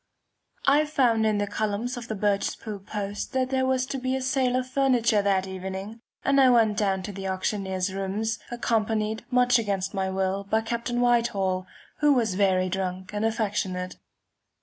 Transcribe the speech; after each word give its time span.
I 0.65 0.83
found 0.85 1.27
in 1.27 1.37
the 1.37 1.45
columns 1.45 1.95
of 1.95 2.07
the 2.07 2.15
Birchespool 2.15 2.87
Post 2.87 3.33
that 3.33 3.51
there 3.51 3.67
was 3.67 3.85
to 3.85 3.99
be 3.99 4.15
a 4.15 4.21
sale 4.23 4.55
of 4.55 4.67
furniture 4.67 5.21
that 5.21 5.45
evening, 5.45 6.01
and 6.25 6.41
I 6.41 6.49
went 6.49 6.75
down 6.77 7.03
to 7.03 7.11
the 7.11 7.27
auctioneer's 7.27 7.93
rooms, 7.93 8.39
accompanied, 8.49 9.23
much 9.29 9.59
against 9.59 9.93
my 9.93 10.09
will, 10.09 10.43
by 10.43 10.61
Captain 10.61 11.01
Whitehall, 11.01 11.67
who 11.99 12.13
was 12.13 12.33
very 12.33 12.67
drunk 12.67 13.13
and 13.13 13.23
affectionate. 13.23 13.97